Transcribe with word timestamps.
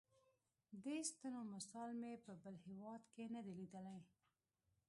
دې 0.83 0.97
ستنو 1.11 1.41
مثال 1.53 1.89
مې 1.99 2.13
په 2.25 2.31
بل 2.41 2.55
هېواد 2.67 3.01
کې 3.13 3.23
نه 3.33 3.41
دی 3.45 3.53
لیدلی. 3.59 3.99